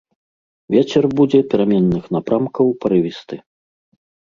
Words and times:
Вецер 0.75 1.03
будзе 1.19 1.39
пераменных 1.51 2.03
напрамкаў, 2.17 2.75
парывісты. 2.87 3.35